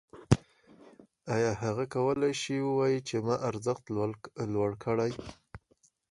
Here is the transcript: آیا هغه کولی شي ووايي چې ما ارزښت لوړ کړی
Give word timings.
آیا 1.35 1.51
هغه 1.63 1.83
کولی 1.93 2.33
شي 2.41 2.55
ووايي 2.61 2.99
چې 3.07 3.15
ما 3.25 3.35
ارزښت 3.49 3.83
لوړ 4.53 4.71
کړی 4.83 5.11